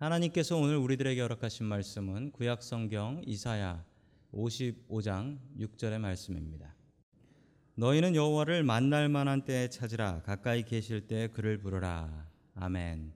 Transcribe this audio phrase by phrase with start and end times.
[0.00, 3.84] 하나님께서 오늘 우리들에게 허락하신 말씀은 구약 성경 이사야
[4.32, 6.74] 55장 6절의 말씀입니다.
[7.74, 12.26] 너희는 여호와를 만날 만한 때에 찾으라 가까이 계실 때 그를 부르라.
[12.54, 13.12] 아멘.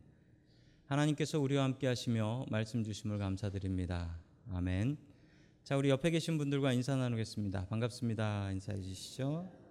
[0.85, 4.21] 하나님께서 우리와 함께 하시며 말씀 주심을 감사드립니다.
[4.53, 4.99] 아멘.
[5.63, 7.65] 자, 우리 옆에 계신 분들과 인사 나누겠습니다.
[7.65, 8.53] 반갑습니다.
[8.53, 9.64] 인사해 주시죠.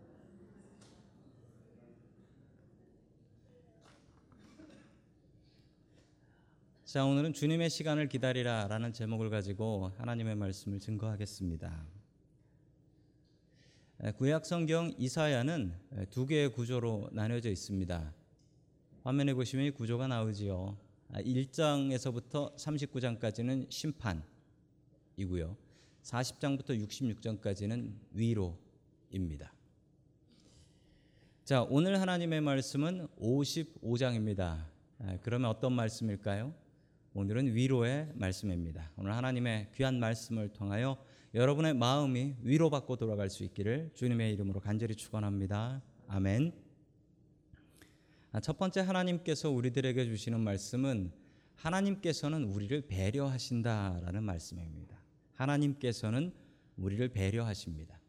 [6.93, 11.87] 자, 오늘은 주님의 시간을 기다리라 라는 제목을 가지고 하나님의 말씀을 증거하겠습니다.
[14.17, 15.73] 구약 성경 이사야는
[16.11, 18.13] 두 개의 구조로 나뉘어져 있습니다.
[19.01, 20.77] 화면에 보시면 이 구조가 나오지요.
[21.13, 25.57] 1장에서부터 39장까지는 심판이고요.
[26.03, 29.51] 40장부터 66장까지는 위로입니다.
[31.43, 34.67] 자, 오늘 하나님의 말씀은 55장입니다.
[35.23, 36.61] 그러면 어떤 말씀일까요?
[37.15, 38.89] 오늘은 위로의 말씀입니다.
[38.97, 40.97] 오늘 하나님의 귀한 말씀을 통하여
[41.35, 45.83] 여러분의 마음이 위로받고 돌아갈 수 있기를 주님의 이름으로 간절히 축원합니다.
[46.07, 46.53] 아멘.
[48.31, 51.11] 아, 첫 번째 하나님께서 우리들에게 주시는 말씀은
[51.53, 54.97] 하나님께서는 우리를 배려하신다라는 말씀입니다.
[55.35, 56.33] 하나님께서는
[56.77, 57.99] 우리를 배려하십니다.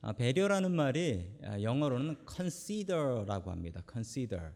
[0.00, 3.82] 아, 배려라는 말이 아, 영어로는 consider라고 합니다.
[3.90, 4.52] consider.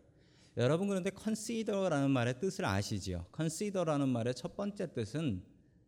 [0.56, 3.24] 여러분 그런데 consider라는 말의 뜻을 아시지요?
[3.34, 5.42] consider라는 말의 첫 번째 뜻은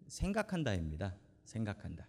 [0.06, 1.14] 생각한다입니다.
[1.44, 2.08] 생각한다.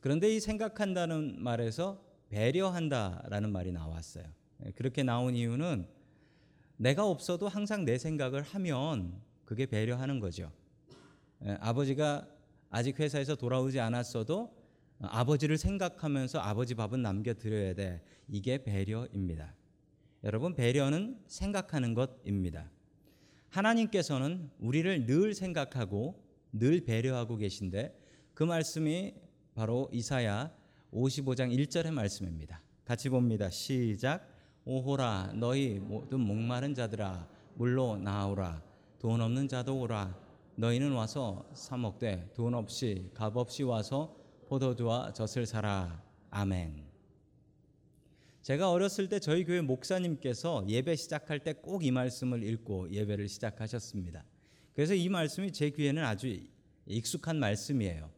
[0.00, 4.24] 그런데 이 생각한다는 말에서 배려한다라는 말이 나왔어요.
[4.64, 5.88] 예, 그렇게 나온 이유는
[6.76, 10.52] 내가 없어도 항상 내 생각을 하면 그게 배려하는 거죠.
[11.44, 12.28] 예, 아버지가
[12.70, 14.54] 아직 회사에서 돌아오지 않았어도
[15.00, 18.04] 아버지를 생각하면서 아버지 밥은 남겨드려야 돼.
[18.28, 19.54] 이게 배려입니다.
[20.24, 22.70] 여러분, 배려는 생각하는 것입니다.
[23.50, 27.94] 하나님께서는 우리를 늘 생각하고 늘 배려하고 계신데
[28.32, 29.14] 그 말씀이
[29.54, 30.50] 바로 이사야
[30.94, 32.62] 55장 1절의 말씀입니다.
[32.86, 33.50] 같이 봅니다.
[33.50, 34.26] 시작.
[34.64, 38.62] 오호라 너희 모든 목마른 자들아 물로 나오라
[38.98, 40.16] 돈 없는 자도 오라
[40.56, 44.16] 너희는 와서 사 먹되 돈 없이 값 없이 와서
[44.48, 46.83] 포도주와 젖을 사라 아멘.
[48.44, 54.22] 제가 어렸을 때 저희 교회 목사님께서 예배 시작할 때 꼭 이 말씀을 읽고 예배를 시작하셨습니다.
[54.74, 56.38] 그래서 이 말씀이 제 귀에는 아주
[56.84, 58.10] 익숙한 말씀이에요.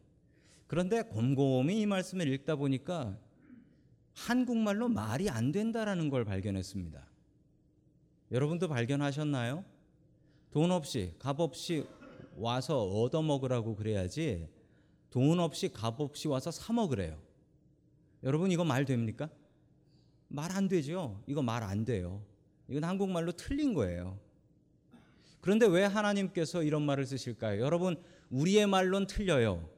[0.67, 3.17] 그런데 곰곰이 이 말씀을 읽다 보니까
[4.15, 7.07] 한국말로 말이 안 된다라는 걸 발견했습니다.
[8.33, 9.63] 여러분도 발견하셨나요?
[10.51, 11.85] 돈 없이 값 없이
[12.35, 14.49] 와서 얻어 먹으라고 그래야지
[15.09, 17.17] 돈 없이 값 없이 와서 사 먹으래요.
[18.23, 19.29] 여러분 이거 말 됩니까?
[20.29, 21.21] 말 안 되죠.
[21.27, 22.21] 이거 말 안 돼요.
[22.67, 24.19] 이건 한국말로 틀린 거예요.
[25.41, 27.61] 그런데 왜 하나님께서 이런 말을 쓰실까요?
[27.61, 29.69] 여러분 우리의 말론 틀려요.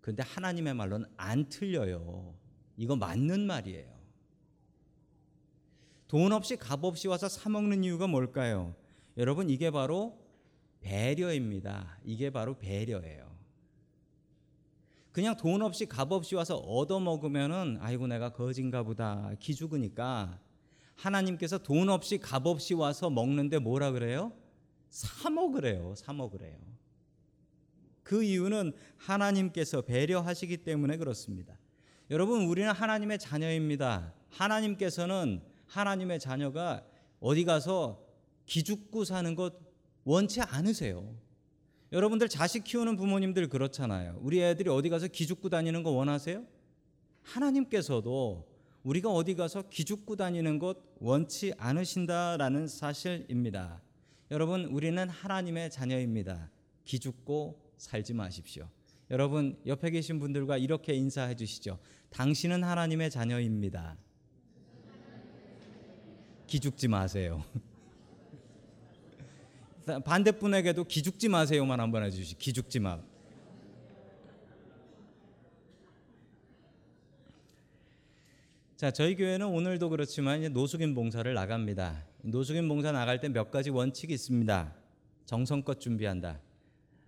[0.00, 2.34] 그런데 하나님의 말론 안 틀려요.
[2.76, 3.98] 이거 맞는 말이에요.
[6.06, 8.74] 돈 없이 값 없이 와서 사 먹는 이유가 뭘까요?
[9.16, 10.18] 여러분 이게 바로
[10.80, 11.98] 배려입니다.
[12.04, 13.37] 이게 바로 배려예요.
[15.18, 20.38] 그냥 돈 없이 값 없이 와서 얻어 먹으면은 아이고 내가 거진가 보다 기죽으니까
[20.94, 24.32] 하나님께서 돈 없이 값 없이 와서 먹는데 뭐라 그래요?
[24.88, 25.94] 사 먹으래요.
[25.96, 26.56] 사 먹으래요.
[28.04, 31.58] 그 이유는 하나님께서 배려하시기 때문에 그렇습니다.
[32.12, 34.14] 여러분 우리는 하나님의 자녀입니다.
[34.28, 36.86] 하나님께서는 하나님의 자녀가
[37.18, 38.06] 어디 가서
[38.46, 39.54] 기죽고 사는 것
[40.04, 41.12] 원치 않으세요.
[41.92, 44.18] 여러분들 자식 키우는 부모님들 그렇잖아요.
[44.20, 46.44] 우리 애들이 어디 가서 기죽고 다니는 거 원하세요?
[47.22, 48.46] 하나님께서도
[48.82, 53.82] 우리가 어디 가서 기죽고 다니는 것 원치 않으신다라는 사실입니다.
[54.30, 56.50] 여러분 우리는 하나님의 자녀입니다.
[56.84, 58.68] 기죽고 살지 마십시오.
[59.10, 61.78] 여러분 옆에 계신 분들과 이렇게 인사해 주시죠.
[62.10, 63.96] 당신은 하나님의 자녀입니다.
[66.46, 67.44] 기죽지 마세요.
[70.04, 72.36] 반대분에게도 기죽지 마세요만 한번 해주시.
[72.36, 73.00] 기죽지 마.
[78.76, 82.04] 자, 저희 교회는 오늘도 그렇지만 이제 노숙인 봉사를 나갑니다.
[82.22, 84.74] 노숙인 봉사 나갈 때 몇 가지 원칙이 있습니다.
[85.24, 86.40] 정성껏 준비한다.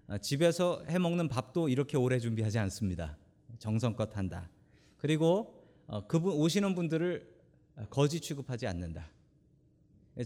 [0.08, 3.16] 아, 집에서 해 먹는 밥도 이렇게 오래 준비하지 않습니다.
[3.58, 4.48] 정성껏 한다.
[4.98, 5.54] 그리고
[5.86, 7.28] 어, 그분 오시는 분들을
[7.88, 9.08] 거지 취급하지 않는다.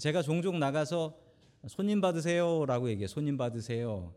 [0.01, 1.17] 제가 종종 나가서
[1.69, 3.07] 손님 받으세요라고 얘기해.
[3.07, 4.15] 손님 받으세요.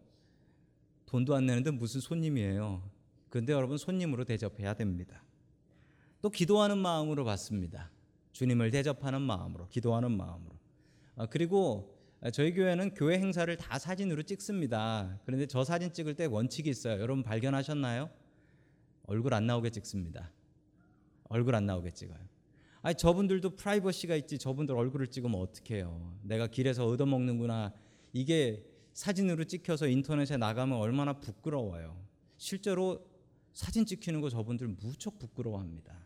[1.06, 2.84] 돈도 안 내는데 무슨 손님이에요.
[3.30, 5.24] 그런데 여러분 손님으로 대접해야 됩니다.
[6.22, 7.92] 또 기도하는 마음으로 받습니다.
[8.34, 10.56] 주님을 대접하는 마음으로, 기도하는 마음으로.
[11.16, 15.20] 아, 그리고 아, 저희 교회는 교회 행사를 다 사진으로 찍습니다.
[15.26, 17.00] 그런데 저 사진 찍을 때 원칙이 있어요.
[17.00, 18.10] 여러분 발견하셨나요?
[19.06, 20.32] 얼굴 안 나오게 찍습니다.
[21.30, 22.20] 얼굴 안 나오게 찍어요.
[22.82, 24.38] 아니 저분들도 프라이버시가 있지.
[24.38, 26.18] 저분들 얼굴을 찍으면 어떡해요?
[26.24, 27.74] 내가 길에서 얻어먹는구나.
[28.14, 28.64] 이게
[28.94, 31.98] 사진으로 찍혀서 인터넷에 나가면 얼마나 부끄러워요.
[32.38, 33.06] 실제로
[33.54, 36.06] 사진 찍히는 거 저분들 무척 부끄러워합니다.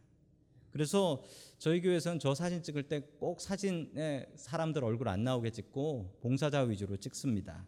[0.72, 1.22] 그래서
[1.58, 6.96] 저희 교회에서는 저 사진 찍을 때 꼭 사진에 사람들 얼굴 안 나오게 찍고 봉사자 위주로
[6.98, 7.66] 찍습니다.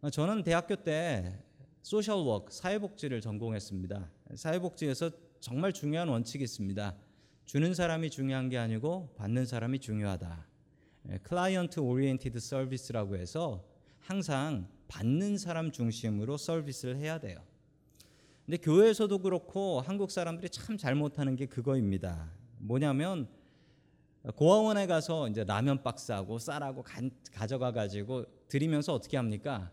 [0.00, 1.38] 어, 저는 대학교 때
[1.82, 4.10] social work 사회복지를 전공했습니다.
[4.34, 5.10] 사회복지에서
[5.40, 6.96] 정말 중요한 원칙이 있습니다.
[7.46, 10.46] 주는 사람이 중요한 게 아니고 받는 사람이 중요하다.
[11.22, 13.64] client oriented service라고 해서
[14.00, 17.38] 항상 받는 사람 중심으로 서비스를 해야 돼요.
[18.44, 22.32] 근데 교회에서도 그렇고 한국 사람들이 참 잘못하는 게 그거입니다.
[22.58, 23.28] 뭐냐면
[24.34, 29.70] 고아원에 가서 이제 라면 박스하고 쌀하고 간- 가져가 가지고 드리면서 어떻게 합니까?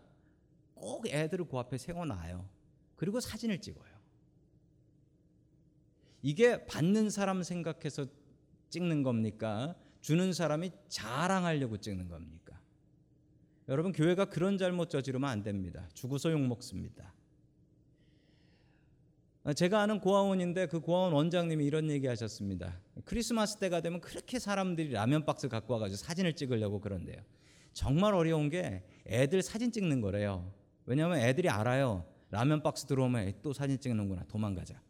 [0.74, 2.48] 꼭 애들을 그 앞에 세워 놔요.
[2.94, 3.93] 그리고 사진을 찍어요.
[6.24, 8.06] 이게 받는 사람 생각해서
[8.70, 9.76] 찍는 겁니까?
[10.00, 12.58] 주는 사람이 자랑하려고 찍는 겁니까?
[13.68, 15.86] 여러분 교회가 그런 잘못 저지르면 안 됩니다.
[15.92, 17.12] 죽어서 욕 먹습니다.
[19.54, 22.80] 제가 아는 고아원인데 그 고아원 원장님이 이런 얘기 하셨습니다.
[23.04, 27.20] 크리스마스 때가 되면 그렇게 사람들이 라면 박스 갖고 와가지고 사진을 찍으려고 그런데요.
[27.74, 30.50] 정말 어려운 게 애들 사진 찍는 거래요.
[30.86, 32.06] 왜냐하면 애들이 알아요.
[32.30, 34.24] 라면 박스 들어오면 또 사진 찍는구나.
[34.24, 34.80] 도망가자.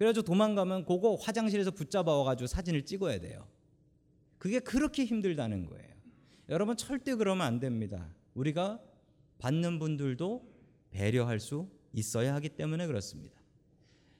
[0.00, 3.46] 그래가지고 도망가면 그거 화장실에서 붙잡아 와가지고 사진을 찍어야 돼요.
[4.38, 5.90] 그게 그렇게 힘들다는 거예요.
[6.48, 8.08] 여러분 절대 그러면 안 됩니다.
[8.32, 8.80] 우리가
[9.36, 10.42] 받는 분들도
[10.90, 13.38] 배려할 수 있어야 하기 때문에 그렇습니다.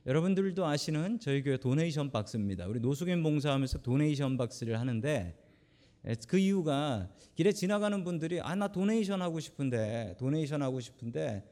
[0.05, 2.67] 여러분들도 아시는 저희 교회 도네이션 박스입니다.
[2.67, 5.35] 우리 노숙인 봉사하면서 도네이션 박스를 하는데
[6.29, 11.43] 그 이유가 길에 지나가는 분들이 아 나 donation 하고 싶은데 donation 하고 싶은데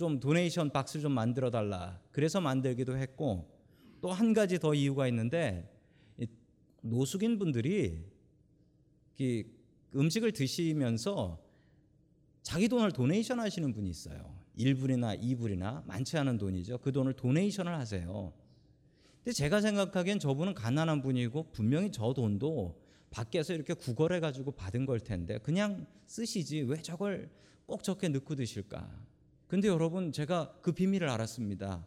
[0.00, 2.00] 좀 donation box 좀 만들어 달라.
[2.10, 3.46] 그래서 만들기도 했고
[4.00, 5.70] 또 한 가지 더 이유가 있는데
[6.80, 8.06] 노숙인 분들이
[9.94, 11.38] 음식을 드시면서
[12.42, 14.34] 자기 돈을 donation 하시는 분이 있어요.
[14.56, 16.78] 1불이나 2불이나 많지 않은 돈이죠.
[16.78, 18.32] 그 돈을 donation을 하세요.
[19.22, 22.80] 근데 제가 생각하기엔 저분은 가난한 분이고 분명히 저 돈도
[23.10, 27.28] 밖에서 이렇게 구걸해 가지고 받은 걸 텐데 그냥 쓰시지 왜 저걸
[27.66, 29.09] 꼭 저렇게 넣고 드실까?
[29.50, 31.84] 근데 여러분 제가 그 비밀을 알았습니다.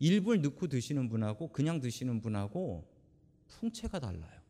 [0.00, 2.84] 1불 넣고 드시는 분하고 그냥 드시는 분하고
[3.46, 4.40] 풍채가 달라요.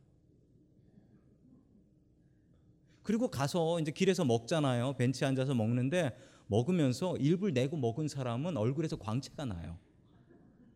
[3.03, 4.95] 그리고 가서 이제 길에서 먹잖아요.
[4.95, 6.17] 벤치에 앉아서 먹는데
[6.47, 9.79] 먹으면서 일불 내고 먹은 사람은 얼굴에서 광채가 나요.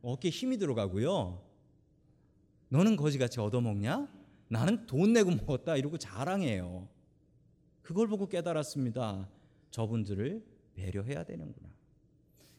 [0.02, 1.42] 어깨에 힘이 들어가고요.
[2.68, 4.06] 너는 거지같이 얻어먹냐?
[4.48, 6.86] 나는 돈 내고 먹었다 이러고 자랑해요.
[7.80, 9.30] 그걸 보고 깨달았습니다.
[9.70, 10.44] 저분들을
[10.74, 11.69] 배려해야 되는구나.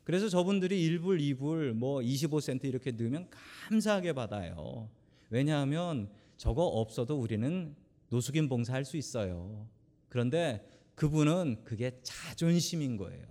[0.03, 4.89] 그래서 저분들이 1불, 2불, 뭐 25센트 이렇게 넣으면 감사하게 받아요.
[5.30, 7.75] 왜냐하면 저거 없어도 우리는
[8.09, 9.68] 노숙인 봉사할 수 있어요.
[10.09, 13.25] 그런데 그분은 그게 자존심인 거예요.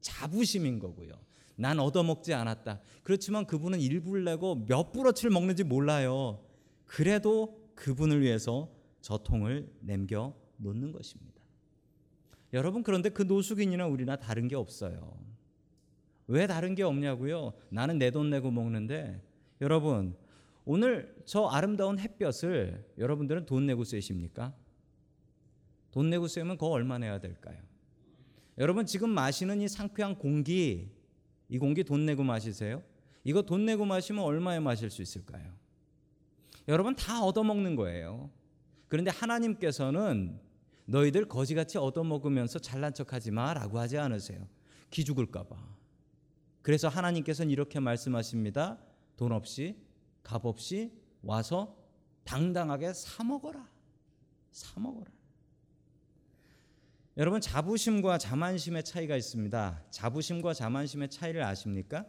[0.00, 1.12] 자부심인 거고요.
[1.56, 2.80] 난 얻어먹지 않았다.
[3.02, 6.44] 그렇지만 그분은 일불 내고 몇 불어치를 먹는지 몰라요.
[6.84, 11.42] 그래도 그분을 위해서 저 통을 남겨 놓는 것입니다.
[12.52, 15.23] 여러분 그런데 그 노숙인이나 우리나 다른 게 없어요.
[16.26, 17.52] 왜 다른 게 없냐고요?
[17.70, 19.20] 나는 내 돈 내고 먹는데
[19.60, 20.16] 여러분
[20.64, 24.54] 오늘 저 아름다운 햇볕을 여러분들은 돈 내고 쐬십니까?
[25.90, 27.58] 돈 내고 쐬면 그거 얼마 내야 될까요?
[28.58, 30.90] 여러분 지금 마시는 이 상쾌한 공기
[31.48, 32.82] 이 공기 돈 내고 마시세요?
[33.24, 35.52] 이거 돈 내고 마시면 얼마에 마실 수 있을까요?
[36.68, 38.30] 여러분 다 얻어먹는 거예요.
[38.88, 40.38] 그런데 하나님께서는
[40.86, 44.46] 너희들 거지같이 얻어먹으면서 잘난 척하지 마라고 하지 않으세요.
[44.90, 45.56] 기죽을까 봐.
[46.64, 48.78] 그래서 하나님께서는 이렇게 말씀하십니다.
[49.18, 49.76] 돈 없이
[50.22, 50.90] 값 없이
[51.22, 51.76] 와서
[52.24, 53.68] 당당하게 사 먹어라.
[54.50, 55.12] 사 먹어라.
[57.18, 59.84] 여러분 자부심과 자만심의 차이가 있습니다.
[59.90, 62.06] 자부심과 자만심의 차이를 아십니까?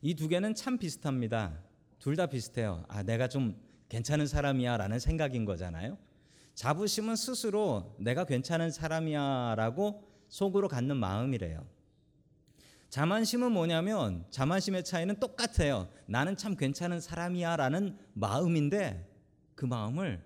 [0.00, 1.60] 이 두 개는 참 비슷합니다.
[1.98, 2.84] 둘 다 비슷해요.
[2.86, 5.98] 아, 내가 좀 괜찮은 사람이야라는 생각인 거잖아요.
[6.54, 11.66] 자부심은 스스로 내가 괜찮은 사람이야라고 속으로 갖는 마음이래요.
[12.94, 15.88] 자만심은 뭐냐면 자만심의 차이는 똑같아요.
[16.06, 19.04] 나는 참 괜찮은 사람이야라는 마음인데
[19.56, 20.22] 그 마음을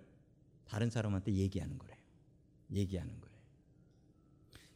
[0.66, 1.96] 다른 사람한테 얘기하는 거래요.
[2.70, 3.38] 얘기하는 거예요.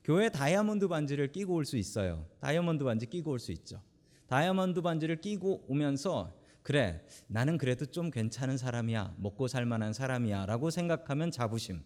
[0.05, 2.27] 교회 다이아몬드 반지를 끼고 올 수 있어요.
[2.41, 3.83] 다이아몬드 반지 끼고 올 수 있죠.
[4.27, 11.31] 다이아몬드 반지를 끼고 오면서 그래 나는 그래도 좀 괜찮은 사람이야 먹고 살 만한 사람이야라고 생각하면
[11.31, 11.83] 자부심.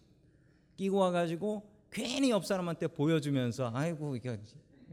[0.77, 4.37] 끼고 와가지고 괜히 옆 사람한테 보여주면서 아이고 이거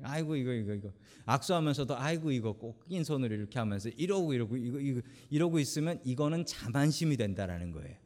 [0.02, 0.92] 아이고 이거 이거 이거
[1.26, 6.44] 악수하면서도 아이고 이거 꼭 낀 손으로 이렇게 하면서 이러고 이러고 이거 이거 이러고 있으면 이거는
[6.46, 7.96] 자만심이 된다라는 거예요.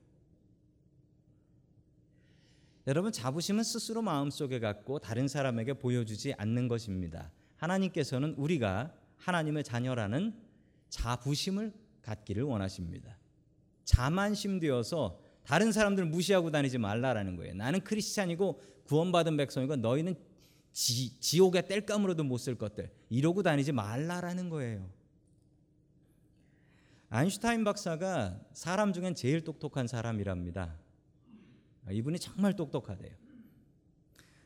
[2.86, 7.30] 여러분 자부심은 스스로 마음속에 갖고 다른 사람에게 보여주지 않는 것입니다.
[7.56, 10.34] 하나님께서는 우리가 하나님의 자녀라는
[10.88, 13.18] 자부심을 갖기를 원하십니다.
[13.84, 17.54] 자만심 되어서 다른 사람들 무시하고 다니지 말라라는 거예요.
[17.54, 20.14] 나는 크리스찬이고 구원받은 백성이고 너희는
[20.78, 24.88] 지, 지옥의 땔감으로도 못 쓸 것들 이러고 다니지 말라라는 거예요.
[27.10, 30.78] 아인슈타인 박사가 사람 중엔 제일 똑똑한 사람이랍니다.
[31.90, 33.10] 이분이 정말 똑똑하대요.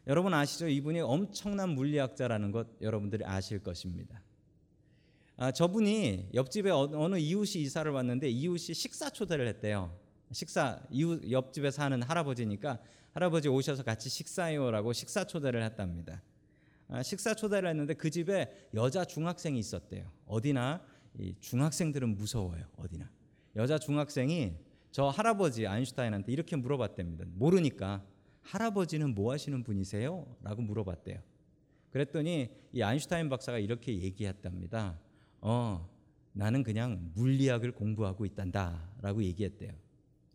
[0.07, 0.69] 여러분 아시죠?
[0.69, 4.23] 이분이 엄청난 물리학자라는 것 여러분들이 아실 것입니다.
[5.37, 9.95] 아, 저분이 옆집에 어느 이웃이 이사를 왔는데 이웃이 식사 초대를 했대요.
[10.33, 12.81] 식사 이웃 옆집에 사는 할아버지니까
[13.13, 16.23] 할아버지 오셔서 같이 식사해요라고 식사 초대를 했답니다.
[16.89, 20.11] 아, 식사 초대를 했는데 그 집에 여자 중학생이 있었대요.
[20.27, 20.83] 어디나
[21.19, 22.65] 이 중학생들은 무서워요.
[22.77, 23.11] 어디나
[23.57, 24.55] 여자 중학생이
[24.91, 27.25] 저 할아버지 아인슈타인한테 이렇게 물어봤답니다.
[27.35, 28.05] 모르니까
[28.43, 30.37] 할아버지는 뭐 하시는 분이세요?
[30.43, 31.21] 라고 물어봤대요.
[31.91, 34.99] 그랬더니 이 아인슈타인 박사가 이렇게 얘기했답니다.
[35.41, 35.89] 어,
[36.33, 39.73] 나는 그냥 물리학을 공부하고 있단다 라고 얘기했대요.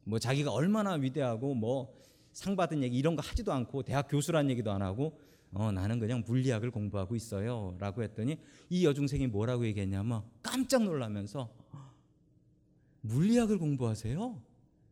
[0.08, 1.98] 뭐 자기가 얼마나 위대하고 뭐
[2.38, 5.20] 상 받은 얘기 이런 거 하지도 않고 대학 교수란 얘기도 안 하고
[5.54, 8.38] 어, 나는 그냥 물리학을 공부하고 있어요라고 했더니
[8.70, 11.52] 이 여중생이 뭐라고 얘기했냐면 깜짝 놀라면서
[13.02, 14.40] 물리학을 공부하세요?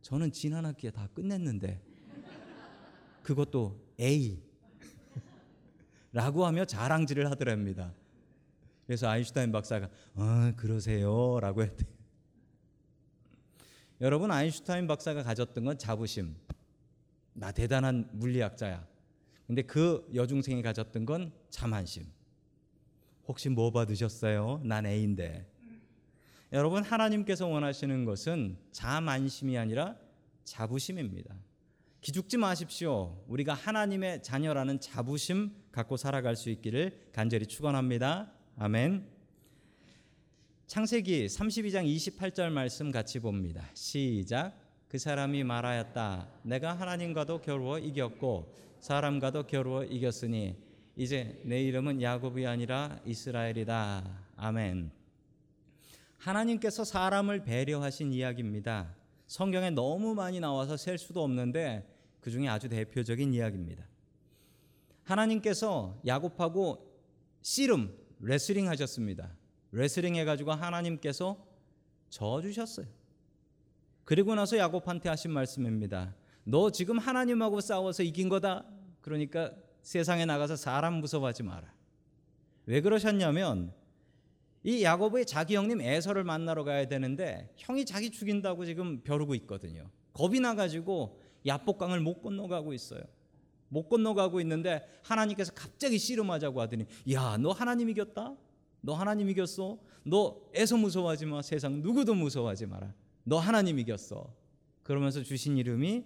[0.02, 1.80] 저는 지난 학기에 다 끝냈는데
[3.22, 4.42] 그것도 A
[6.12, 7.94] 라고 하며 자랑질을 하더랍니다.
[8.88, 11.86] 그래서 아인슈타인 박사가 어, 그러세요라고 했대.
[14.02, 16.36] 여러분 아인슈타인 박사가 가졌던 건 자부심.
[17.32, 18.86] 나 대단한 물리학자야.
[19.46, 22.04] 근데 그 여중생이 가졌던 건 자만심.
[23.26, 24.60] 혹시 뭐 받으셨어요?
[24.64, 25.46] 난 A인데.
[26.52, 29.96] 여러분 하나님께서 원하시는 것은 자만심이 아니라
[30.44, 31.34] 자부심입니다.
[32.02, 33.24] 기죽지 마십시오.
[33.28, 38.30] 우리가 하나님의 자녀라는 자부심 갖고 살아갈 수 있기를 간절히 축원합니다.
[38.58, 39.15] 아멘.
[40.66, 43.70] 창세기 32장 28절 말씀 같이 봅니다.
[43.72, 44.52] 시작.
[44.88, 46.28] 그 사람이 말하였다.
[46.42, 50.56] 내가 하나님과도 겨루어 이겼고 사람과도 겨루어 이겼으니
[50.96, 54.24] 이제 내 이름은 야곱이 아니라 이스라엘이다.
[54.34, 54.90] 아멘.
[56.18, 58.92] 하나님께서 사람을 배려하신 이야기입니다.
[59.28, 61.88] 성경에 너무 많이 나와서 셀 수도 없는데
[62.20, 63.86] 그 중에 아주 대표적인 이야기입니다.
[65.04, 66.92] 하나님께서 야곱하고
[67.40, 69.30] 씨름 레슬링 하셨습니다.
[69.72, 71.44] 레슬링 해가지고 하나님께서
[72.08, 72.86] 져 주셨어요.
[74.04, 76.14] 그리고 나서 야곱한테 하신 말씀입니다.
[76.44, 78.64] 너 지금 하나님하고 싸워서 이긴 거다.
[79.00, 81.72] 그러니까 세상에 나가서 사람 무서워하지 마라.
[82.66, 83.72] 왜 그러셨냐면
[84.62, 89.90] 이 야곱의 자기 형님 에서를 만나러 가야 되는데 형이 자기 죽인다고 지금 벼르고 있거든요.
[90.12, 93.02] 겁이 나가지고 야복강을 못 건너가고 있어요.
[93.68, 98.34] 못 건너가고 있는데 하나님께서 갑자기 씨름하자고 하더니 야 너 하나님 이겼다?
[98.86, 99.80] 너 하나님 이겼어?
[100.04, 101.42] 너 에서 무서워하지 마.
[101.42, 102.94] 세상 누구도 무서워하지 마라.
[103.24, 104.32] 너 하나님 이겼어.
[104.84, 106.04] 그러면서 주신 이름이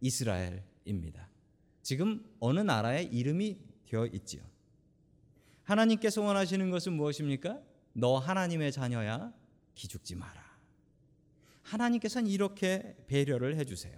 [0.00, 1.28] 이스라엘입니다.
[1.82, 4.42] 지금 어느 나라의 이름이 되어 있지요.
[5.64, 7.60] 하나님께서 원하시는 것은 무엇입니까?
[7.92, 9.30] 너 하나님의 자녀야
[9.74, 10.42] 기죽지 마라.
[11.64, 13.94] 하나님께서는 이렇게 배려를 해주세요.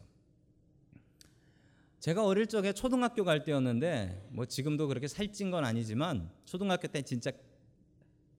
[2.01, 7.31] 제가 어릴 적에 초등학교 갈 때였는데 뭐 지금도 그렇게 살찐 건 아니지만 초등학교 때 진짜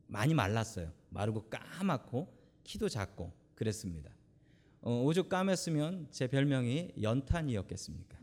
[0.08, 0.92] 많이 말랐어요.
[1.10, 2.34] 마르고 까맣고
[2.64, 4.12] 키도 작고 그랬습니다.
[4.82, 8.18] 어, 오죽 까맸으면 제 별명이 연탄이었겠습니까?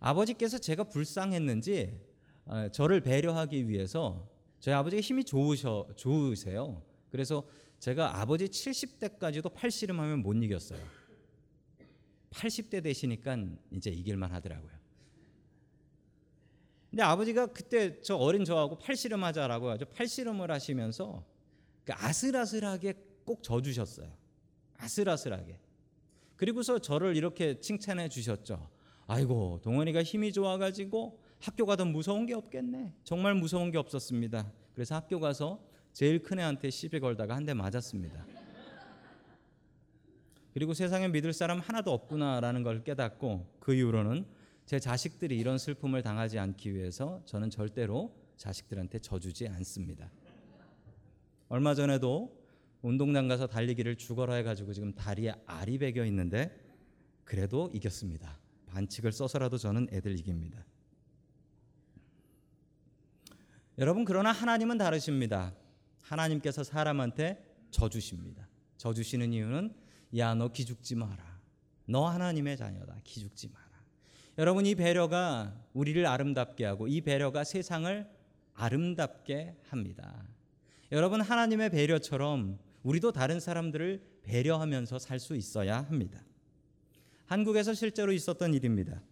[0.00, 2.00] 아버지께서 제가 불쌍했는지
[2.46, 4.28] 어, 저를 배려하기 위해서
[4.58, 6.82] 저희 아버지가 힘이 좋으셔 좋으세요.
[7.10, 7.46] 그래서
[7.78, 10.80] 제가 아버지 70대까지도 팔씨름하면 못 이겼어요.
[12.30, 13.36] 80대 되시니까
[13.70, 14.81] 이제 이길만 하더라고요.
[16.92, 19.86] 근데 아버지가 그때 저 어린 저하고 팔씨름 하자라고 하죠.
[19.86, 21.24] 팔씨름을 하시면서
[21.86, 22.92] 그 아슬아슬하게
[23.24, 24.12] 꼭 져주셨어요.
[24.76, 25.58] 아슬아슬하게.
[26.36, 28.68] 그리고서 저를 이렇게 칭찬해 주셨죠.
[29.06, 32.92] 아이고 동원이가 힘이 좋아가지고 학교 가도 무서운 게 없겠네.
[33.04, 34.52] 정말 무서운 게 없었습니다.
[34.74, 38.26] 그래서 학교 가서 제일 큰 애한테 시비 걸다가 한 대 맞았습니다.
[40.52, 44.26] 그리고 세상에 믿을 사람 하나도 없구나라는 걸 깨닫고 그 이후로는
[44.66, 50.10] 제 자식들이 이런 슬픔을 당하지 않기 위해서 저는 절대로 자식들한테 져주지 않습니다.
[51.48, 52.40] 얼마 전에도
[52.80, 56.58] 운동장 가서 달리기를 죽어라 해가지고 지금 다리에 알이 배겨 있는데
[57.24, 58.38] 그래도 이겼습니다.
[58.66, 60.64] 반칙을 써서라도 저는 애들 이깁니다.
[63.78, 65.54] 여러분 그러나 하나님은 다르십니다.
[66.02, 68.48] 하나님께서 사람한테 져 주십니다.
[68.76, 69.74] 져 주시는 이유는
[70.16, 71.40] 야 너 기죽지 마라.
[71.86, 73.00] 너 하나님의 자녀다.
[73.04, 73.71] 기죽지 마라.
[74.38, 78.08] 여러분 이 배려가 우리를 아름답게 하고 이 배려가 세상을
[78.54, 80.26] 아름답게 합니다.
[80.90, 86.24] 여러분 하나님의 배려처럼 우리도 다른 사람들을 배려하면서 살 수 있어야 합니다.
[87.26, 89.02] 한국에서 실제로 있었던 일입니다.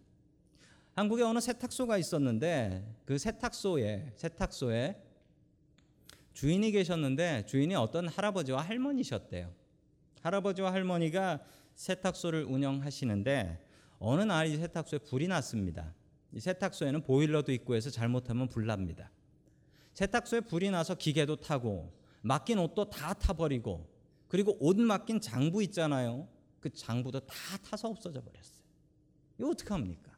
[0.95, 5.01] 한국에 어느 세탁소가 있었는데 그 세탁소에 세탁소에
[6.33, 9.53] 주인이 계셨는데 주인이 어떤 할아버지와 할머니셨대요.
[10.21, 11.41] 할아버지와 할머니가
[11.75, 13.70] 세탁소를 운영하시는데
[14.03, 15.93] 어느 날 이 세탁소에 불이 났습니다.
[16.33, 19.11] 이 세탁소에는 보일러도 있고 해서 잘못하면 불납니다.
[19.93, 23.87] 세탁소에 불이 나서 기계도 타고 맡긴 옷도 다 타버리고
[24.27, 26.27] 그리고 옷 맡긴 장부 있잖아요.
[26.59, 28.63] 그 장부도 다 타서 없어져 버렸어요.
[29.37, 30.11] 이거 어떻게 합니까?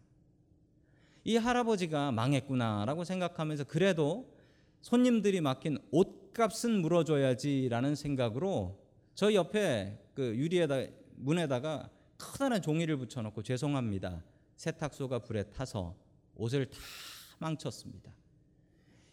[1.25, 4.33] 이 할아버지가 망했구나라고 생각하면서 그래도
[4.81, 8.79] 손님들이 맡긴 옷값은 물어줘야지라는 생각으로
[9.15, 10.85] 저 옆에 그 유리에다
[11.15, 11.89] 문에다가
[12.23, 14.23] 커다란 종이를 붙여놓고 죄송합니다.
[14.55, 15.95] 세탁소가 불에 타서
[16.35, 16.77] 옷을 다
[17.39, 18.11] 망쳤습니다.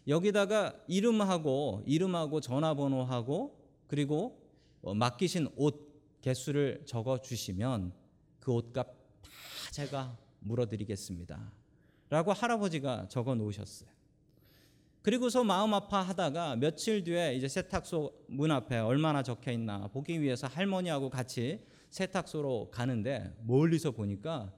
[0.07, 4.40] 여기다가 이름하고 이름하고 전화번호하고 그리고
[4.83, 5.90] 어, 맡기신 옷
[6.23, 7.93] 개수를 적어 주시면
[8.38, 9.31] 그 옷값 다
[9.73, 11.52] 제가 물어드리겠습니다.
[12.09, 13.90] 라고 할아버지가 적어 놓으셨어요.
[15.02, 21.09] 그리고서 마음 아파하다가 며칠 뒤에 이제 세탁소 문 앞에 얼마나 적혀 있나 보기 위해서 할머니하고
[21.09, 24.53] 같이 세탁소로 가는데 멀리서 보니까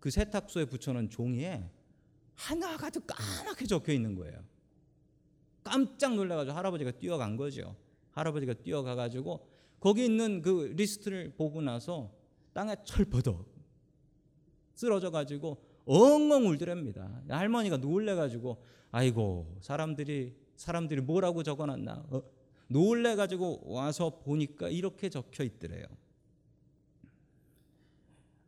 [0.00, 1.68] 그 세탁소에 붙여놓은 종이에
[2.34, 4.42] 하나 가득 까맣게 적혀 있는 거예요.
[5.64, 7.76] 깜짝 놀라가지고 할아버지가 뛰어간 거죠.
[8.12, 9.46] 할아버지가 뛰어가가지고
[9.80, 12.12] 거기 있는 그 리스트를 보고 나서
[12.52, 13.46] 땅에 철퍼덕
[14.74, 17.22] 쓰러져가지고 엉엉 울더랍니다.
[17.28, 22.22] 할머니가 놀래가지고 아이고 사람들이 사람들이 뭐라고 적어놨나 어,
[22.68, 25.86] 놀래가지고 와서 보니까 이렇게 적혀 있더래요.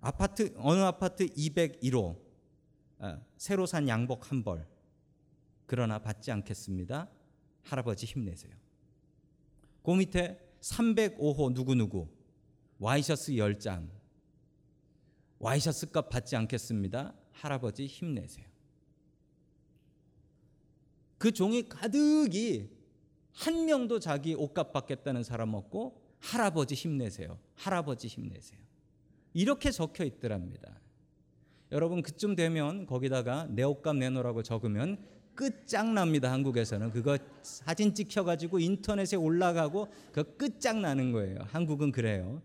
[0.00, 2.18] 아파트 어느 아파트 201호
[2.98, 4.66] 아, 새로 산 양복 한 벌.
[5.66, 7.08] 그러나 받지 않겠습니다.
[7.62, 8.52] 할아버지 힘내세요.
[9.82, 12.08] 그 밑에 305호 누구누구
[12.78, 13.88] 와이셔츠 10장
[15.38, 17.14] 와이셔츠 값 받지 않겠습니다.
[17.32, 18.46] 할아버지 힘내세요.
[21.16, 22.70] 그 종이 가득이
[23.32, 27.38] 한 명도 자기 옷값 받겠다는 사람 없고 할아버지 힘내세요.
[27.54, 28.69] 할아버지 힘내세요.
[29.32, 30.80] 이렇게 적혀 있더랍니다.
[31.72, 34.98] 여러분 그쯤 되면 거기다가 내 옷값 내놓으라고 적으면
[35.34, 36.30] 끝장납니다.
[36.32, 41.38] 한국에서는 그거 사진 찍혀 가지고 인터넷에 올라가고 그 끝장나는 거예요.
[41.46, 42.42] 한국은 그래요.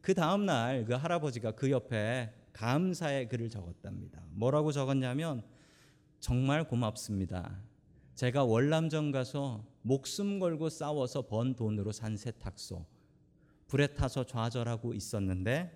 [0.00, 4.22] 그 다음 날 그 할아버지가 그 옆에 감사의 글을 적었답니다.
[4.30, 5.42] 뭐라고 적었냐면
[6.18, 7.58] 정말 고맙습니다.
[8.14, 12.84] 제가 월남전 가서 목숨 걸고 싸워서 번 돈으로 산 세탁소
[13.70, 15.70] 불에 타서 좌절하고 있었는데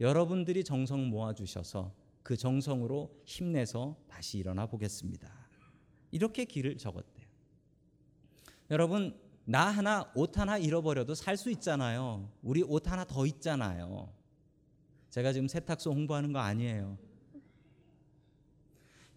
[0.00, 5.32] 여러분들이 정성 모아 주셔서 그 정성으로 힘내서 다시 일어나 보겠습니다.
[6.10, 7.26] 이렇게 길을 적었대요.
[8.72, 12.28] 여러분 나 하나 옷 하나 잃어버려도 살 수 있잖아요.
[12.42, 14.12] 우리 옷 하나 더 있잖아요.
[15.10, 16.98] 제가 지금 세탁소 홍보하는 거 아니에요.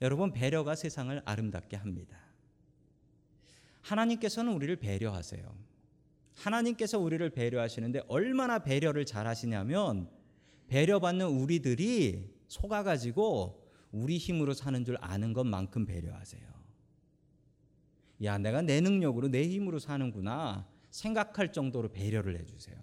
[0.03, 2.19] 여러분 배려가 세상을 아름답게 합니다.
[3.81, 5.64] 하나님께서는 우리를 배려하세요.
[6.35, 10.09] 하나님께서 우리를 배려하시는데 얼마나 배려를 잘 하시냐면
[10.67, 16.43] 배려받는 우리들이 속아가지고 우리 힘으로 사는 줄 아는 것만큼 배려하세요.
[18.23, 22.77] 야, 내가 내 능력으로 내 힘으로 사는구나 생각할 정도로 배려를 해주세요.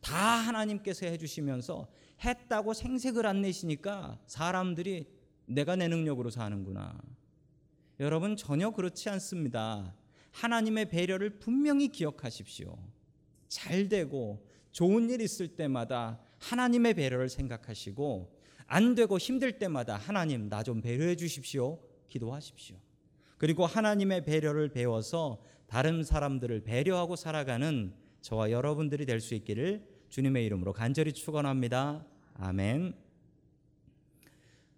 [0.00, 1.88] 다 하나님께서 해주시면서
[2.24, 5.06] 했다고 생색을 안 내시니까 사람들이
[5.46, 6.98] 내가 내 능력으로 사는구나.
[7.98, 9.94] 여러분 전혀 그렇지 않습니다.
[10.32, 12.76] 하나님의 배려를 분명히 기억하십시오.
[13.48, 20.62] 잘 되고 좋은 일 있을 때마다 하나님의 배려를 생각하시고 안 되고 힘들 때마다 하나님 나
[20.62, 21.80] 좀 배려해 주십시오.
[22.08, 22.76] 기도하십시오.
[23.38, 30.72] 그리고 하나님의 배려를 배워서 다른 사람들을 배려하고 살아가는 저와 여러분들이 될 수 있기를 주님의 이름으로
[30.72, 32.04] 간절히 축원합니다.
[32.34, 32.94] 아멘.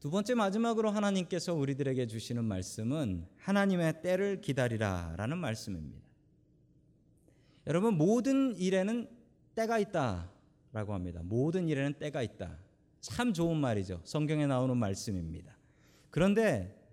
[0.02, 6.02] 두 번째 마지막으로 하나님께서 우리들에게 주시는 말씀은 하나님의 때를 기다리라라는 말씀입니다.
[7.68, 9.08] 여러분 모든 일에는
[9.54, 11.20] 때가 있다라고 합니다.
[11.22, 12.58] 모든 일에는 때가 있다.
[13.00, 14.00] 참 좋은 말이죠.
[14.02, 15.56] 성경에 나오는 말씀입니다.
[16.10, 16.84] 그런데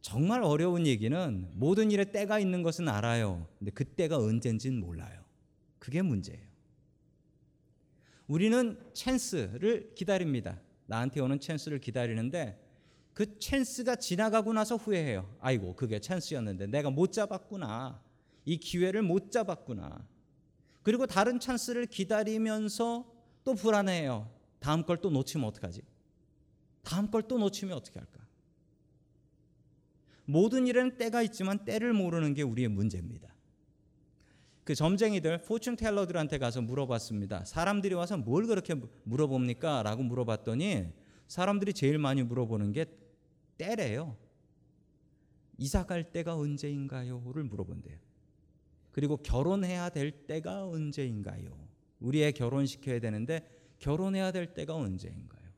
[0.00, 3.46] 정말 어려운 얘기는 모든 일에 때가 있는 것은 알아요.
[3.60, 5.22] 근데 그 때가 언젠진 몰라요.
[5.78, 6.42] 그게 문제예요.
[8.26, 10.58] 우리는 찬스를 기다립니다.
[10.88, 12.64] 나한테 오는 찬스를 기다리는데
[13.14, 15.36] 그 찬스가 지나가고 나서 후회해요.
[15.40, 18.02] 아이고, 그게 찬스였는데 내가 못 잡았구나.
[18.44, 20.06] 이 기회를 못 잡았구나.
[20.82, 23.04] 그리고 다른 찬스를 기다리면서
[23.44, 24.30] 또 불안해요.
[24.60, 25.82] 다음 걸 또 놓치면 어떡하지?
[26.82, 28.26] 다음 걸 또 놓치면 어떻게 할까?
[30.24, 33.27] 모든 일에는 때가 있지만 때를 모르는 게 우리의 문제입니다.
[34.68, 37.46] 그 점쟁이들 포춘 텔러들한테 가서 물어봤습니다.
[37.46, 39.82] 사람들이 와서 뭘 그렇게 물어봅니까?
[39.82, 40.88] 라고 물어봤더니
[41.26, 42.84] 사람들이 제일 많이 물어보는 게
[43.56, 44.14] 때래요.
[45.56, 47.96] 이사 갈 때가 언제인가요?를 물어본대요.
[48.90, 51.48] 그리고 결혼해야 될 때가 언제인가요?
[52.00, 55.48] 우리의 결혼시켜야 되는데 결혼해야 될 때가 언제인가요?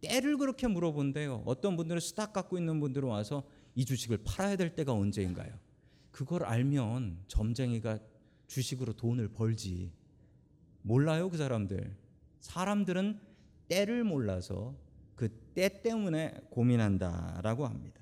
[0.00, 1.44] 때를 그렇게 물어본대요.
[1.46, 3.44] 어떤 분들은 스탁 갖고 있는 분들은 와서
[3.76, 5.56] 이 주식을 팔아야 될 때가 언제인가요?
[6.10, 8.00] 그걸 알면 점쟁이가
[8.50, 9.92] 주식으로 돈을 벌지.
[10.82, 11.96] 몰라요, 그 사람들.
[12.40, 13.20] 사람들은
[13.68, 14.74] 때를 몰라서
[15.14, 18.00] 그 때 때문에 고민한다라고 합니다.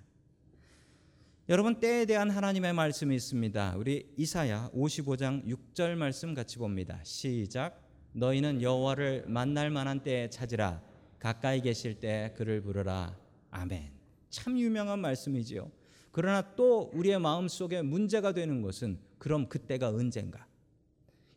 [1.48, 3.74] 여러분 때에 대한 하나님의 말씀이 있습니다.
[3.78, 7.00] 우리 이사야 55장 6절 말씀 같이 봅니다.
[7.04, 7.82] 시작.
[8.12, 10.82] 너희는 여호와를 만날 만한 때에 찾으라.
[11.18, 13.16] 가까이 계실 때 그를 부르라.
[13.50, 13.90] 아멘.
[14.28, 15.70] 참 유명한 말씀이지요.
[16.10, 20.46] 그러나 또 우리의 마음 속에 문제가 되는 것은 그럼 그때가 언젠가?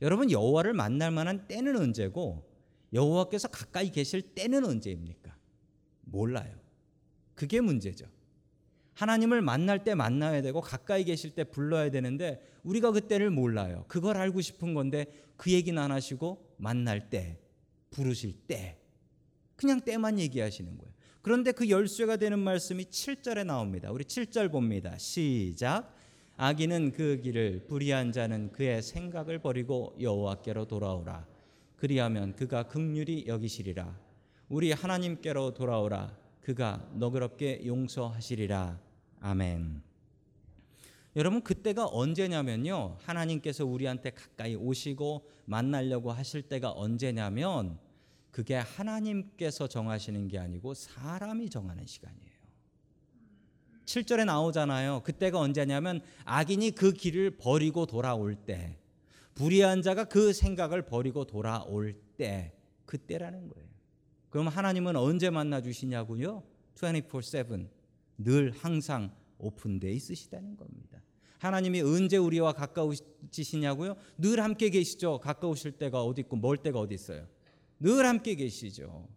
[0.01, 2.49] 여러분 여호와를 만날 만한 때는 언제고
[2.93, 5.35] 여호와께서 가까이 계실 때는 언제입니까?
[6.01, 6.55] 몰라요.
[7.35, 8.05] 그게 문제죠.
[8.93, 13.85] 하나님을 만날 때 만나야 되고 가까이 계실 때 불러야 되는데 우리가 그때를 몰라요.
[13.87, 15.05] 그걸 알고 싶은 건데
[15.37, 17.39] 그 얘기는 안 하시고 만날 때
[17.89, 18.77] 부르실 때
[19.55, 20.93] 그냥 때만 얘기하시는 거예요.
[21.21, 23.91] 그런데 그 열쇠가 되는 말씀이 7절에 나옵니다.
[23.91, 24.97] 우리 7절 봅니다.
[24.97, 25.95] 시작.
[26.37, 31.27] 악인은 그 길을 불의한 자는 그의 생각을 버리고 여호와께로 돌아오라.
[31.75, 33.95] 그리하면 그가 극률이 여기시리라.
[34.49, 36.17] 우리 하나님께로 돌아오라.
[36.41, 38.79] 그가 너그럽게 용서하시리라.
[39.19, 39.83] 아멘.
[41.15, 42.97] 여러분 그때가 언제냐면요.
[43.01, 47.77] 하나님께서 우리한테 가까이 오시고 만나려고 하실 때가 언제냐면
[48.31, 52.31] 그게 하나님께서 정하시는 게 아니고 사람이 정하는 시간이에요.
[53.85, 55.01] 7절에 나오잖아요.
[55.03, 58.77] 그때가 언제냐면 악인이 그 길을 버리고 돌아올 때,
[59.35, 62.53] 불의한 자가 그 생각을 버리고 돌아올 때,
[62.85, 63.67] 그때라는 거예요.
[64.29, 66.43] 그럼 하나님은 언제 만나 주시냐고요?
[66.75, 67.67] 24/7
[68.17, 71.01] 늘 항상 오픈돼 있으시다는 겁니다.
[71.39, 73.95] 하나님이 언제 우리와 가까우시냐고요?
[74.17, 75.19] 늘 함께 계시죠.
[75.19, 77.27] 가까우실 때가 어디 있고 멀 때가 어디 있어요?
[77.81, 79.07] 늘 함께 계시죠.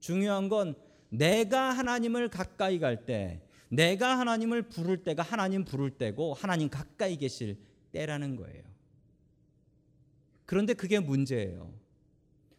[0.00, 0.74] 중요한 건
[1.08, 7.56] 내가 하나님을 가까이 갈 때, 내가 하나님을 부를 때가 하나님 부를 때고 하나님 가까이 계실
[7.92, 8.62] 때라는 거예요.
[10.44, 11.72] 그런데 그게 문제예요.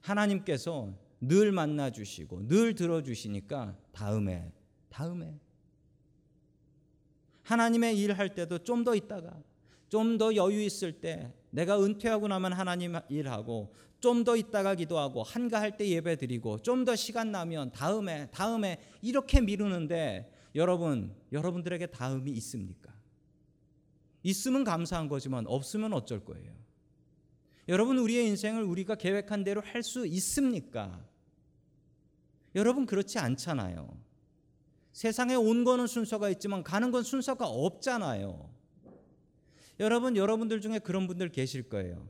[0.02, 4.52] 하나님께서 늘 만나 주시고 늘 들어 주시니까 다음에
[4.90, 5.40] 다음에
[7.44, 9.38] 하나님의 일할 때도 좀 더 있다가
[9.90, 13.74] 좀 더 여유 있을 때 내가 은퇴하고 나면 하나님 일하고
[14.04, 19.40] 좀 더 있다가 기도하고 한가할 때 예배 드리고 좀 더 시간 나면 다음에 다음에 이렇게
[19.40, 22.94] 미루는데 여러분 여러분들에게 다음이 있습니까?
[24.22, 26.52] 있으면 감사한 거지만 없으면 어쩔 거예요.
[27.70, 31.02] 여러분 우리의 인생을 우리가 계획한 대로 할 수 있습니까?
[32.56, 33.98] 여러분 그렇지 않잖아요.
[34.92, 38.50] 세상에 온 거는 순서가 있지만 가는 건 순서가 없잖아요.
[39.80, 42.10] 여러분 여러분들 중에 그런 분들 계실 거예요.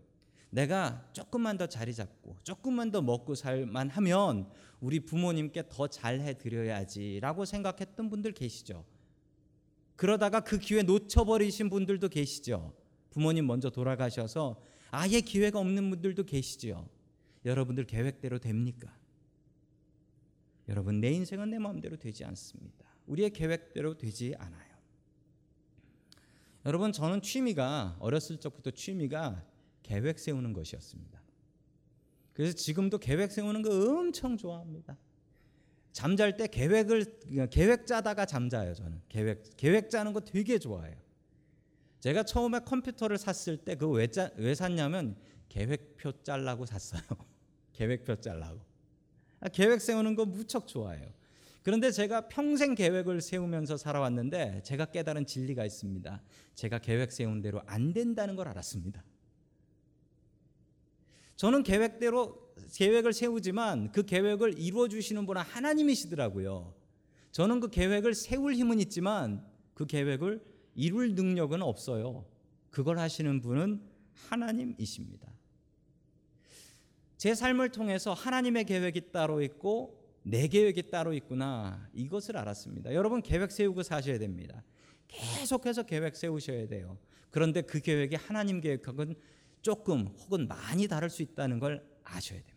[0.54, 7.46] 내가 조금만 더 자리 잡고 조금만 더 먹고 살만 하면 우리 부모님께 더 잘해 드려야지라고
[7.46, 8.86] 생각했던 분들 계시죠.
[9.96, 12.72] 그러다가 그 기회 놓쳐버리신 분들도 계시죠.
[13.10, 14.62] 부모님 먼저 돌아가셔서
[14.92, 16.88] 아예 기회가 없는 분들도 계시죠.
[17.46, 18.96] 여러분들 계획대로 됩니까?
[20.70, 22.86] 여러분 내 인생은 내 마음대로 되지 않습니다.
[23.08, 24.74] 우리의 계획대로 되지 않아요.
[26.68, 29.53] 여러분 저는 취미가 어렸을 적부터 취미가
[29.84, 31.22] 계획 세우는 것이었습니다.
[32.34, 34.98] 그래서 지금도 계획 세우는 거 엄청 좋아합니다.
[35.92, 37.20] 잠잘 때 계획을
[37.52, 40.98] 계획 짜다가 잠자요 저는 계획 계획 짜는 거 되게 좋아해요.
[42.00, 45.16] 제가 처음에 컴퓨터를 샀을 때 그 왜 왜 샀냐면
[45.50, 47.02] 계획표 짤라고 샀어요.
[47.74, 48.60] 계획표 짤라고.
[49.40, 51.12] 아, 계획 세우는 거 무척 좋아해요.
[51.62, 56.22] 그런데 제가 평생 계획을 세우면서 살아왔는데 제가 깨달은 진리가 있습니다.
[56.56, 59.04] 제가 계획 세운 대로 안 된다는 걸 알았습니다.
[61.44, 66.74] 저는 계획대로 계획을 세우지만 그 계획을 이루어 주시는 분은 하나님이시더라고요.
[67.34, 70.42] 저는 그 계획을 세울 힘은 있지만 그 계획을
[70.76, 72.24] 이룰 능력은 없어요.
[72.70, 73.82] 그걸 하시는 분은
[74.30, 75.34] 하나님이십니다.
[77.18, 82.94] 제 삶을 통해서 하나님의 계획이 따로 있고 내 계획이 따로 있구나 이것을 알았습니다.
[82.94, 84.64] 여러분 계획 세우고 사셔야 됩니다.
[85.10, 86.98] 계속해서 계획 세우셔야 돼요.
[87.32, 89.16] 그런데 그 계획이 하나님 계획하고는
[89.64, 92.54] 조금 혹은 많이 다를 수 있다는 걸 아셔야 됩니다.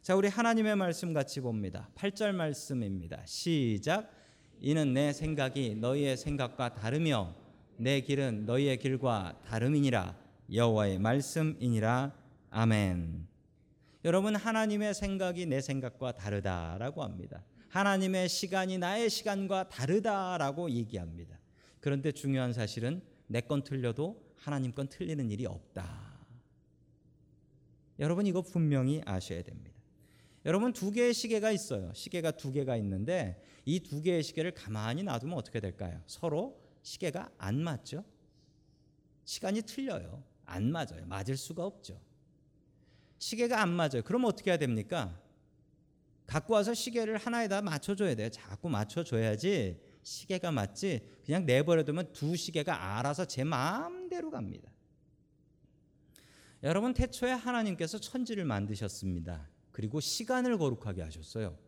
[0.00, 1.90] 자, 우리 하나님의 말씀 같이 봅니다.
[1.96, 3.22] 8절 말씀입니다.
[3.26, 4.10] 시작.
[4.60, 7.34] 이는 내 생각이 너희의 생각과 다르며
[7.76, 10.16] 내 길은 너희의 길과 다름이니라
[10.52, 12.14] 여호와의 말씀이니라.
[12.50, 13.26] 아멘.
[14.04, 17.44] 여러분 하나님의 생각이 내 생각과 다르다라고 합니다.
[17.68, 21.36] 하나님의 시간이 나의 시간과 다르다라고 얘기합니다.
[21.80, 26.16] 그런데 중요한 사실은 내 건 틀려도 하나님 건 틀리는 일이 없다.
[27.98, 29.76] 여러분 이거 분명히 아셔야 됩니다.
[30.44, 31.92] 여러분 두 개의 시계가 있어요.
[31.94, 36.00] 시계가 두 개가 있는데 이 두 개의 시계를 가만히 놔두면 어떻게 될까요?
[36.06, 38.04] 서로 시계가 안 맞죠?
[39.24, 40.22] 시간이 틀려요.
[40.44, 41.04] 안 맞아요.
[41.06, 42.00] 맞을 수가 없죠.
[43.18, 44.02] 시계가 안 맞아요.
[44.04, 45.20] 그럼 어떻게 해야 됩니까?
[46.26, 48.28] 갖고 와서 시계를 하나에다 맞춰줘야 돼요.
[48.28, 51.00] 자꾸 맞춰줘야지 시계가 맞지.
[51.24, 54.70] 그냥 내버려두면 두 시계가 알아서 제 마음대로 갑니다.
[56.62, 59.48] 여러분 태초에 하나님께서 천지를 만드셨습니다.
[59.72, 61.58] 그리고 시간을 거룩하게 하셨어요.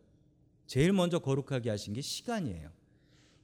[0.67, 2.71] 제일 먼저 거룩하게 하신 게 시간이에요.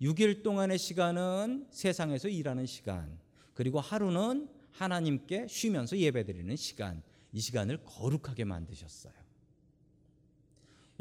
[0.01, 3.19] 6일 동안의 시간은 세상에서 일하는 시간,
[3.53, 7.03] 그리고 하루는 하나님께 쉬면서 예배드리는 시간,
[7.33, 9.13] 이 시간을 거룩하게 만드셨어요.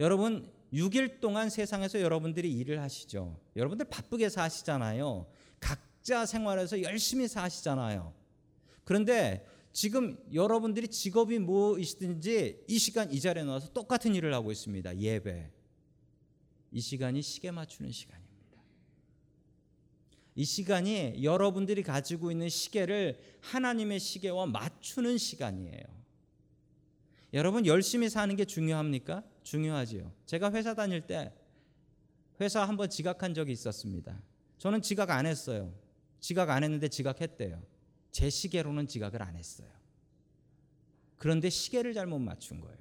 [0.01, 3.41] 여러분, 6일 동안 세상에서 여러분들이 일을 하시죠.
[3.55, 5.27] 여러분들 바쁘게 사시잖아요.
[5.61, 8.13] 각자 생활에서 열심히 사시잖아요.
[8.85, 14.99] 그런데 지금 여러분들이 직업이 무엇이든지 이 시간 이 자리에 나와서 똑같은 일을 하고 있습니다.
[14.99, 15.51] 예배.
[16.73, 18.35] 이 시간이 시계 맞추는 시간입니다.
[20.35, 25.85] 이 시간이 여러분들이 가지고 있는 시계를 하나님의 시계와 맞추는 시간이에요.
[27.33, 29.23] 여러분 열심히 사는 게 중요합니까?
[29.45, 30.13] 중요하지요.
[30.27, 31.33] 제가 회사 다닐 때
[32.41, 34.21] 회사 한번 지각한 적이 있었습니다.
[34.59, 35.73] 저는 지각 안 했어요.
[36.19, 37.63] 지각 안 했는데 지각했대요.
[38.11, 39.69] 제 시계로는 지각을 안 했어요.
[41.17, 42.79] 그런데 시계를 잘못 맞춘 거예요.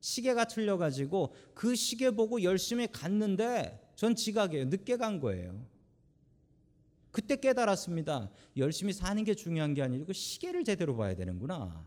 [0.00, 4.66] 시계가 틀려가지고 그 시계 보고 열심히 갔는데 전 지각이에요.
[4.66, 5.66] 늦게 간 거예요.
[7.10, 8.30] 그때 깨달았습니다.
[8.56, 11.84] 열심히 사는 게 중요한 게 아니고 시계를 제대로 봐야 되는구나.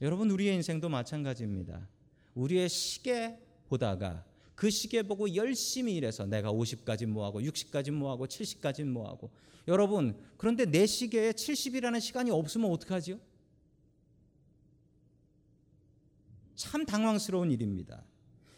[0.00, 1.88] 여러분 우리의 인생도 마찬가지입니다.
[2.36, 9.30] 우리의 시계 보다가 그 시계 보고 열심히 일해서 내가 50까지 모아고 60까지 모아고 70까지 모아고
[9.66, 13.18] 여러분 그런데 내 시계에 70이라는 시간이 없으면 어떡하지요?
[16.54, 18.04] 참 당황스러운 일입니다.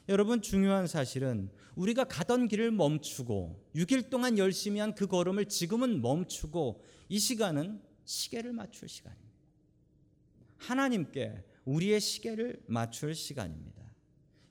[0.09, 6.83] 여러분 중요한 사실은 우리가 가던 길을 멈추고 6일 동안 열심히 한 그 걸음을 지금은 멈추고
[7.09, 9.29] 이 시간은 시계를 맞출 시간입니다.
[10.59, 13.83] 하나님께 우리의 시계를 맞출 시간입니다.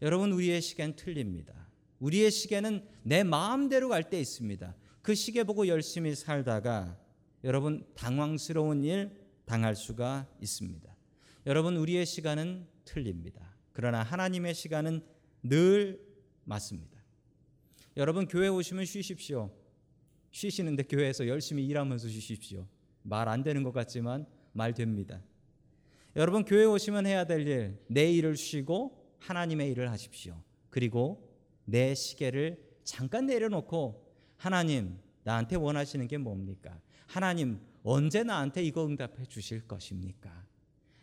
[0.04, 1.68] 여러분 우리의 시계는 틀립니다.
[2.00, 4.76] 우리의 시계는 내 마음대로 갈 때 있습니다.
[5.02, 6.96] 그 시계 보고 열심히 살다가
[7.44, 10.96] 여러분 당황스러운 일 당할 수가 있습니다.
[11.48, 13.56] 여러분 우리의 시간은 틀립니다.
[13.74, 15.02] 그러나 하나님의 시간은
[15.42, 16.00] 늘
[16.44, 17.02] 맞습니다.
[17.96, 19.50] 여러분 교회 오시면 쉬십시오.
[20.30, 22.68] 쉬시는데 교회에서 열심히 일하면서 쉬십시오.
[23.02, 25.20] 말 안 되는 것 같지만 말 됩니다.
[26.18, 30.42] 여러분 교회 오시면 해야 될 일, 내 일을 쉬고 하나님의 일을 하십시오.
[30.72, 31.32] 그리고
[31.64, 34.04] 내 시계를 잠깐 내려놓고
[34.36, 36.82] 하나님 나한테 원하시는 게 뭡니까?
[37.06, 40.32] 하나님 언제 나한테 이거 응답해 주실 것입니까?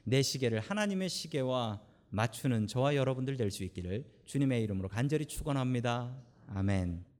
[0.02, 6.12] 내 시계를 하나님의 시계와 맞추는 저와 여러분들 될 수 있기를 주님의 이름으로 간절히 축원합니다.
[6.48, 7.13] 아멘.